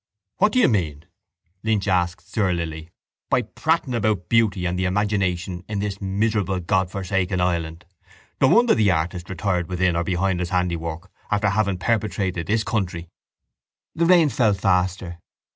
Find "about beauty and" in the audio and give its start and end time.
3.93-4.79